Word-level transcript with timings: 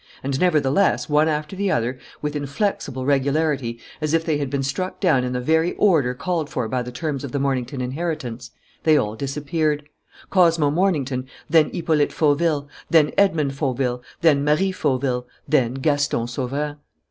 And, 0.23 0.39
nevertheless, 0.39 1.07
one 1.09 1.27
after 1.27 1.55
the 1.55 1.69
other, 1.69 1.99
with 2.23 2.35
inflexible 2.35 3.05
regularity, 3.05 3.79
as 4.01 4.15
if 4.15 4.25
they 4.25 4.39
had 4.39 4.49
been 4.49 4.63
struck 4.63 4.99
down 4.99 5.23
in 5.23 5.33
the 5.33 5.39
very 5.39 5.73
order 5.75 6.15
called 6.15 6.49
for 6.49 6.67
by 6.67 6.81
the 6.81 6.91
terms 6.91 7.23
of 7.23 7.31
the 7.33 7.37
Mornington 7.39 7.81
inheritance, 7.81 8.49
they 8.81 8.97
all 8.97 9.15
disappeared: 9.15 9.87
Cosmo 10.31 10.71
Mornington, 10.71 11.27
then 11.47 11.69
Hippolyte 11.69 12.11
Fauville, 12.11 12.67
then 12.89 13.11
Edmond 13.15 13.53
Fauville, 13.53 14.01
then 14.21 14.43
Marie 14.43 14.71
Fauville, 14.71 15.27
then 15.47 15.75
Gaston 15.75 16.25
Sauverand. 16.25 16.77